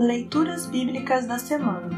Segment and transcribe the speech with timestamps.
[0.00, 1.90] Leituras Bíblicas da Semana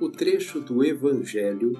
[0.00, 1.72] O trecho do Evangelho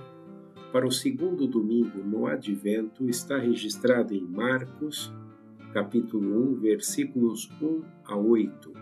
[0.73, 5.15] para o segundo domingo no Advento está registrado em Marcos,
[5.73, 8.73] capítulo 1, versículos 1 a 8.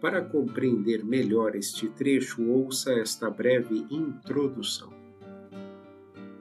[0.00, 5.01] Para compreender melhor este trecho, ouça esta breve introdução.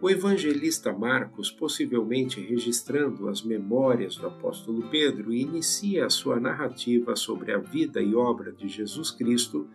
[0.02, 7.52] O evangelista Marcos, possivelmente registrando as memórias do apóstolo Pedro, inicia a sua narrativa sobre
[7.52, 9.68] a vida e obra de Jesus Cristo,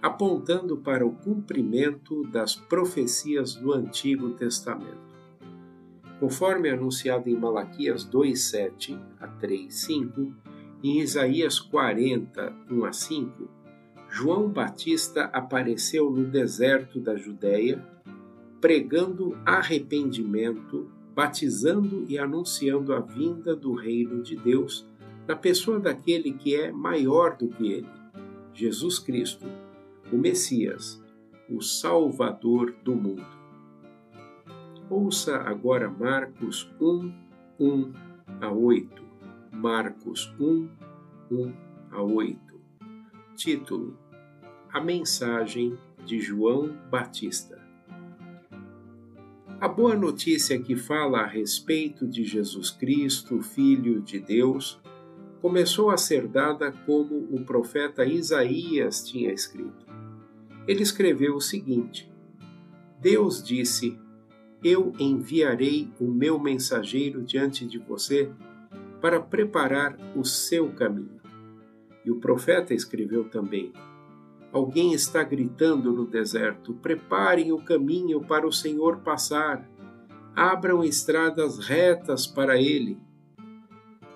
[0.00, 5.12] apontando para o cumprimento das profecias do Antigo Testamento.
[6.20, 10.32] Conforme anunciado em Malaquias 2:7 a 3:5
[10.84, 13.50] e em Isaías 40, 1 a 5,
[14.08, 17.84] João Batista apareceu no deserto da Judéia
[18.64, 24.88] pregando arrependimento, batizando e anunciando a vinda do reino de Deus
[25.28, 27.88] na pessoa daquele que é maior do que ele,
[28.54, 29.44] Jesus Cristo,
[30.10, 30.98] o Messias,
[31.46, 33.26] o Salvador do mundo.
[34.88, 37.12] Ouça agora Marcos 1,
[37.60, 37.92] 1
[38.40, 39.02] a 8.
[39.52, 40.70] Marcos 1,
[41.30, 41.52] 1
[41.90, 42.38] a 8.
[43.36, 43.98] Título:
[44.72, 47.63] A mensagem de João Batista.
[49.64, 54.78] A boa notícia que fala a respeito de Jesus Cristo, Filho de Deus,
[55.40, 59.86] começou a ser dada como o profeta Isaías tinha escrito.
[60.68, 62.12] Ele escreveu o seguinte:
[63.00, 63.98] Deus disse:
[64.62, 68.30] Eu enviarei o meu mensageiro diante de você
[69.00, 71.22] para preparar o seu caminho.
[72.04, 73.72] E o profeta escreveu também:
[74.54, 79.68] Alguém está gritando no deserto: preparem o caminho para o Senhor passar,
[80.32, 82.96] abram estradas retas para ele.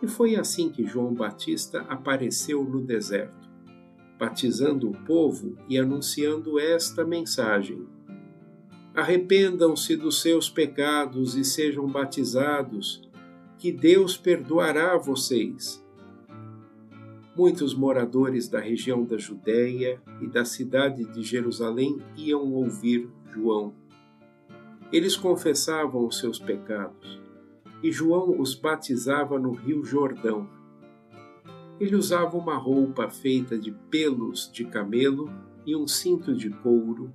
[0.01, 3.51] E foi assim que João Batista apareceu no deserto,
[4.17, 7.89] batizando o povo e anunciando esta mensagem:
[8.95, 13.03] Arrependam-se dos seus pecados e sejam batizados,
[13.59, 15.85] que Deus perdoará vocês
[17.39, 23.73] Muitos moradores da região da Judéia e da cidade de Jerusalém iam ouvir João.
[24.93, 27.23] Eles confessavam os seus pecados,
[27.81, 30.51] e João os batizava no rio Jordão.
[31.79, 35.31] Ele usava uma roupa feita de pelos de camelo
[35.65, 37.13] e um cinto de couro,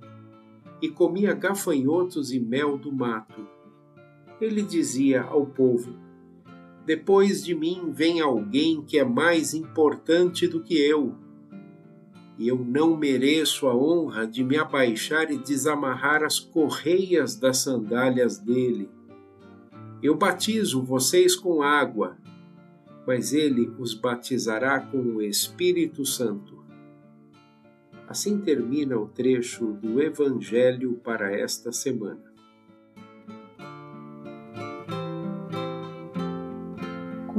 [0.80, 3.46] e comia gafanhotos e mel do mato.
[4.40, 5.92] Ele dizia ao povo:
[6.86, 11.14] depois de mim vem alguém que é mais importante do que eu.
[12.38, 18.38] E eu não mereço a honra de me abaixar e desamarrar as correias das sandálias
[18.38, 18.90] dele.
[20.02, 22.18] Eu batizo vocês com água,
[23.06, 26.62] mas ele os batizará com o Espírito Santo.
[28.06, 32.33] Assim termina o trecho do Evangelho para esta semana.